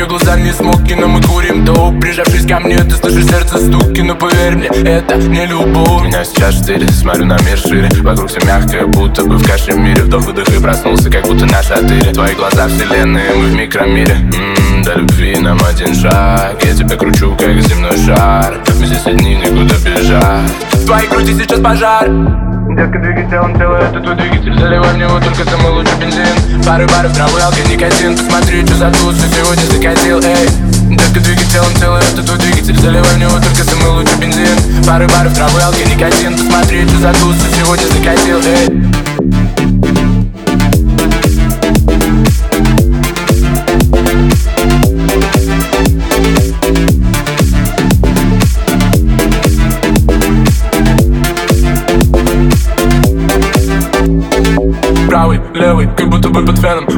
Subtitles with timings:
[0.00, 4.00] ее глаза не смоки, но мы курим доп Прижавшись ко мне, ты слышишь сердце стуки
[4.00, 6.02] Но поверь мне, это не любовь.
[6.04, 7.88] Меня сейчас четыре, смотрю на мир шире.
[8.02, 12.12] Вокруг все мягкое, будто бы в кашемире Вдох, выдох и проснулся, как будто на шатыре.
[12.12, 14.14] Твои глаза вселенные, мы в микромире.
[14.14, 16.56] М-м, До любви нам один шаг.
[16.64, 18.58] Я тебя кручу, как земной шар.
[18.78, 20.50] Мы здесь одни, никуда бежать.
[20.72, 24.56] В твоей груди сейчас пожар Детка, двигай телом, тело, это твой двигатель.
[24.58, 26.62] Заливай в него только самый лучший бензин.
[26.64, 30.48] Пары баров, алкоголь, никотин Посмотри, что за туз, сегодня закатил, эй.
[30.88, 32.78] Детка, двигай телом, тело, это твой двигатель.
[32.78, 34.84] Заливай в него только самый лучший бензин.
[34.86, 38.89] Пары баров, травы, алкоголь, никотин Посмотри, что за туз, сегодня закатил, эй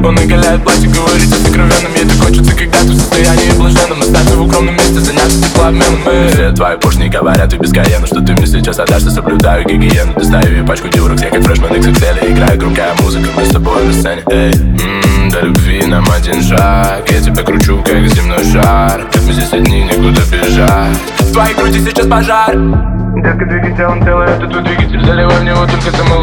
[0.03, 4.01] Он оголяет платье, говорит о сокровенном Ей так хочется когда-то в состоянии блаженном.
[4.01, 5.99] Остаться в укромном месте, заняться теплообменом.
[6.05, 9.65] Мы все твои пушни говорят и без каяна Что ты мне сейчас отдашь, я соблюдаю
[9.65, 10.13] гигиену.
[10.13, 13.93] Достаю и пачку дюрок, я как фрешмен XXL Играет громкая музыка, мы с тобой на
[13.93, 14.23] сцене.
[14.29, 17.09] Эй, м-м, до любви нам один шаг.
[17.09, 19.07] Я тебя кручу, как земной шар.
[19.25, 20.97] Мы здесь одни, никуда бежать.
[21.19, 22.51] В твоей груди сейчас пожар.
[23.15, 25.05] Детка, двигай телом, тело, это твой двигатель.
[25.05, 26.22] Заливай в него только бензин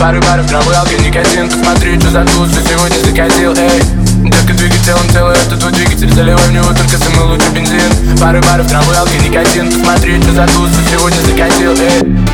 [0.00, 0.72] Пары баров, травы,
[1.04, 1.46] никотин.
[1.50, 3.82] Посмотри, что за туз, что сегодня закатил, эй.
[4.24, 8.18] Детка, двигай телом, тело, это твой двигатель Заливай в него только самый лучший бензин.
[8.18, 9.70] Пары баров, травы, никотин.
[9.70, 12.29] Посмотри, что за туз, что сегодня закатил, эй